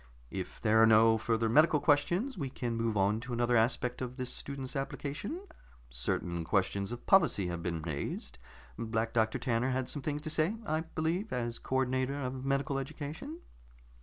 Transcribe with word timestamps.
"If 0.31 0.59
there 0.59 0.81
are 0.81 0.87
no 0.87 1.19
further 1.19 1.47
medical 1.47 1.79
questions, 1.79 2.35
we 2.35 2.49
can 2.49 2.75
move 2.75 2.97
on 2.97 3.19
to 3.19 3.33
another 3.33 3.55
aspect 3.55 4.01
of 4.01 4.17
this 4.17 4.33
student's 4.33 4.75
application. 4.75 5.41
Certain 5.91 6.43
questions 6.43 6.91
of 6.91 7.05
policy 7.05 7.45
have 7.49 7.61
been 7.61 7.83
raised. 7.83 8.39
Black 8.79 9.13
Doctor 9.13 9.37
Tanner 9.37 9.69
had 9.69 9.87
some 9.87 10.01
things 10.01 10.23
to 10.23 10.31
say, 10.31 10.55
I 10.65 10.79
believe, 10.81 11.31
as 11.31 11.59
co 11.59 11.75
ordinator 11.75 12.19
of 12.19 12.43
medical 12.43 12.79
education." 12.79 13.41